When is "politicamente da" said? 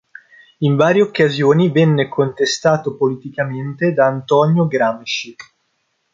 2.95-4.07